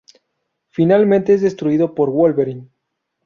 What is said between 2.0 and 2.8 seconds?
Wolverine.